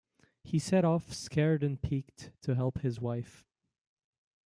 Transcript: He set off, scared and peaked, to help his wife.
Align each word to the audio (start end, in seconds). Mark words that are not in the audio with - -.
He 0.43 0.57
set 0.57 0.83
off, 0.83 1.13
scared 1.13 1.61
and 1.61 1.79
peaked, 1.79 2.31
to 2.41 2.55
help 2.55 2.79
his 2.79 2.99
wife. 2.99 3.45